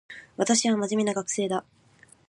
[0.35, 1.63] 私は真面目な学生だ